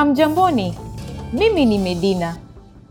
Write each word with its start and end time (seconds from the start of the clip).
Hamjamboni, 0.00 0.74
mimi 1.32 1.64
ni 1.64 1.78
Medina. 1.78 2.36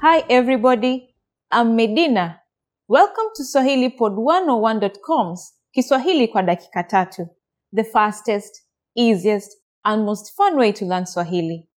Hi 0.00 0.24
everybody, 0.28 1.14
I'm 1.52 1.76
Medina. 1.76 2.40
Welcome 2.88 3.26
to 3.34 3.42
SwahiliPod101.com's 3.42 5.54
Kiswahili 5.72 6.28
kwa 6.28 6.42
dakika 6.42 6.82
tatu, 6.84 7.28
the 7.76 7.84
fastest, 7.84 8.62
easiest, 8.94 9.58
and 9.84 10.04
most 10.04 10.36
fun 10.36 10.58
way 10.58 10.72
to 10.72 10.84
learn 10.84 11.06
Swahili. 11.06 11.68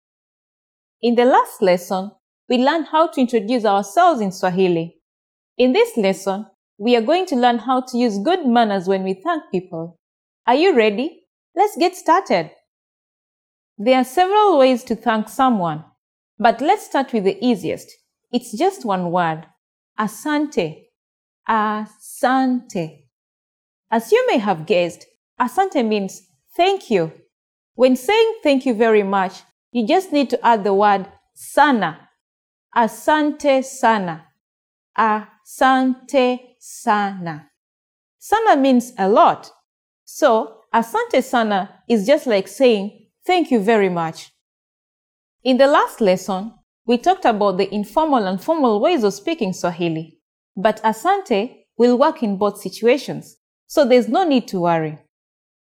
In 1.00 1.16
the 1.16 1.24
last 1.24 1.62
lesson, 1.62 2.10
we 2.48 2.58
learned 2.58 2.86
how 2.86 3.06
to 3.08 3.20
introduce 3.20 3.64
ourselves 3.64 4.20
in 4.20 4.32
Swahili. 4.32 5.00
In 5.56 5.72
this 5.72 5.96
lesson, 5.96 6.46
we 6.78 6.96
are 6.96 7.06
going 7.06 7.26
to 7.26 7.36
learn 7.36 7.58
how 7.58 7.80
to 7.80 7.98
use 7.98 8.18
good 8.18 8.46
manners 8.46 8.88
when 8.88 9.02
we 9.04 9.14
thank 9.14 9.42
people. 9.50 9.98
Are 10.46 10.54
you 10.54 10.74
ready? 10.74 11.24
Let's 11.56 11.76
get 11.76 11.96
started. 11.96 12.52
There 13.78 13.96
are 13.96 14.04
several 14.04 14.58
ways 14.58 14.84
to 14.84 14.94
thank 14.94 15.28
someone, 15.28 15.84
but 16.38 16.60
let's 16.60 16.86
start 16.86 17.12
with 17.12 17.24
the 17.24 17.36
easiest. 17.44 17.90
It's 18.32 18.56
just 18.56 18.84
one 18.84 19.10
word. 19.10 19.44
Asante. 19.98 20.84
Asante. 21.48 23.06
As 23.90 24.12
you 24.12 24.24
may 24.28 24.38
have 24.38 24.66
guessed, 24.66 25.06
asante 25.40 25.84
means 25.84 26.22
thank 26.56 26.90
you. 26.90 27.10
When 27.74 27.96
saying 27.96 28.38
thank 28.44 28.66
you 28.66 28.74
very 28.74 29.02
much, 29.02 29.42
you 29.72 29.84
just 29.84 30.12
need 30.12 30.30
to 30.30 30.46
add 30.46 30.62
the 30.62 30.74
word 30.74 31.06
sana. 31.34 32.08
Asante 32.74 33.64
sana. 33.64 34.26
Asante 34.96 36.38
sana. 36.60 37.50
Sana 38.18 38.56
means 38.56 38.92
a 38.96 39.08
lot. 39.08 39.50
So, 40.08 40.62
asante 40.72 41.22
sana 41.22 41.82
is 41.88 42.06
just 42.06 42.28
like 42.28 42.46
saying 42.46 43.08
thank 43.26 43.50
you 43.50 43.58
very 43.58 43.88
much. 43.88 44.30
In 45.42 45.58
the 45.58 45.66
last 45.66 46.00
lesson, 46.00 46.54
we 46.86 46.96
talked 46.96 47.24
about 47.24 47.58
the 47.58 47.72
informal 47.74 48.26
and 48.26 48.40
formal 48.40 48.80
ways 48.80 49.02
of 49.02 49.14
speaking 49.14 49.52
Swahili, 49.52 50.20
but 50.56 50.80
asante 50.84 51.64
will 51.76 51.98
work 51.98 52.22
in 52.22 52.38
both 52.38 52.60
situations, 52.60 53.36
so 53.66 53.84
there's 53.84 54.08
no 54.08 54.22
need 54.22 54.46
to 54.48 54.60
worry. 54.60 54.96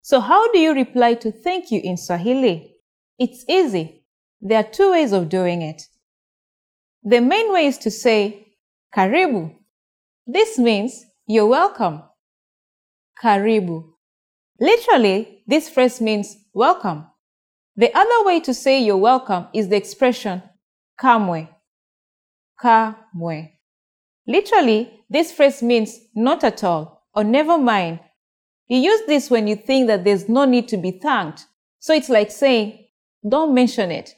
So, 0.02 0.18
how 0.18 0.50
do 0.50 0.58
you 0.58 0.74
reply 0.74 1.14
to 1.14 1.30
thank 1.30 1.70
you 1.70 1.80
in 1.82 1.96
Swahili? 1.96 2.74
It's 3.20 3.44
easy. 3.48 4.04
There 4.40 4.58
are 4.58 4.68
two 4.68 4.90
ways 4.90 5.12
of 5.12 5.28
doing 5.28 5.62
it. 5.62 5.82
The 7.04 7.20
main 7.20 7.52
way 7.52 7.66
is 7.66 7.78
to 7.78 7.90
say 7.90 8.48
karibu. 8.94 9.54
This 10.26 10.58
means 10.58 11.04
you're 11.26 11.46
welcome. 11.46 12.02
Karibu. 13.22 13.93
Literally, 14.60 15.42
this 15.46 15.68
phrase 15.68 16.00
means 16.00 16.36
welcome. 16.52 17.06
The 17.76 17.92
other 17.96 18.24
way 18.24 18.40
to 18.40 18.54
say 18.54 18.82
you're 18.82 18.96
welcome 18.96 19.48
is 19.52 19.68
the 19.68 19.76
expression 19.76 20.42
kamwe. 21.00 21.48
Kamwe. 22.62 23.50
Literally, 24.26 25.04
this 25.10 25.32
phrase 25.32 25.62
means 25.62 25.98
not 26.14 26.44
at 26.44 26.62
all 26.62 27.06
or 27.14 27.24
never 27.24 27.58
mind. 27.58 28.00
You 28.68 28.78
use 28.78 29.02
this 29.06 29.30
when 29.30 29.46
you 29.46 29.56
think 29.56 29.88
that 29.88 30.04
there's 30.04 30.28
no 30.28 30.44
need 30.44 30.68
to 30.68 30.76
be 30.76 30.92
thanked. 30.92 31.46
So 31.80 31.92
it's 31.92 32.08
like 32.08 32.30
saying, 32.30 32.86
don't 33.28 33.54
mention 33.54 33.90
it. 33.90 34.14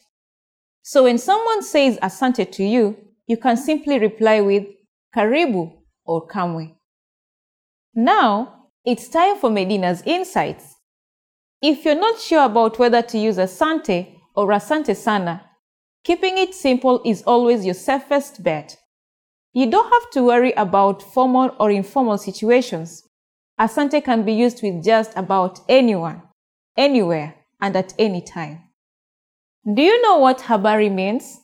So 0.83 1.05
when 1.05 1.19
someone 1.19 1.63
says 1.63 1.99
asante 1.99 2.51
to 2.53 2.63
you, 2.63 2.97
you 3.27 3.37
can 3.37 3.57
simply 3.57 3.99
reply 3.99 4.41
with 4.41 4.65
karibu 5.17 5.73
or 6.05 6.29
kamwe. 6.29 6.75
Now, 7.95 8.56
it's 8.87 9.09
time 9.09 9.37
for 9.37 9.51
Medina's 9.51 10.01
insights. 10.07 10.77
If 11.61 11.85
you're 11.85 11.97
not 11.99 12.21
sure 12.21 12.45
about 12.45 12.79
whether 12.79 13.03
to 13.03 13.19
use 13.19 13.37
asante 13.37 14.15
or 14.37 14.47
asante 14.47 14.95
sana, 14.95 15.43
keeping 16.05 16.39
it 16.39 16.55
simple 16.55 17.03
is 17.05 17.25
always 17.27 17.65
your 17.65 17.75
safest 17.75 18.45
bet. 18.45 18.77
You 19.53 19.69
don't 19.69 19.93
have 19.93 20.11
to 20.13 20.23
worry 20.23 20.53
about 20.53 21.03
formal 21.03 21.51
or 21.59 21.71
informal 21.73 22.17
situations. 22.17 23.03
Asante 23.59 24.05
can 24.05 24.23
be 24.23 24.35
used 24.35 24.63
with 24.63 24.85
just 24.85 25.17
about 25.17 25.59
anyone, 25.69 26.23
anywhere, 26.77 27.35
and 27.61 27.75
at 27.75 27.93
any 27.99 28.21
time. 28.21 28.61
Do 29.75 29.83
you 29.83 30.01
know 30.03 30.19
what 30.19 30.39
habari 30.39 30.93
means? 30.93 31.41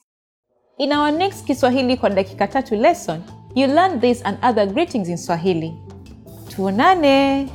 In 0.78 0.92
our 0.92 1.10
next 1.10 1.46
Kiswahili 1.46 1.96
kwa 1.96 2.10
dakika 2.10 2.48
tatu 2.48 2.76
lesson, 2.76 3.24
you 3.56 3.66
learn 3.66 3.98
this 3.98 4.22
and 4.22 4.38
other 4.42 4.66
greetings 4.66 5.08
in 5.08 5.16
Swahili. 5.18 5.76
Tuonane. 6.54 7.48